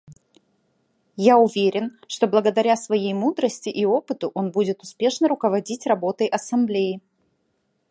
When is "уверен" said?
1.37-1.99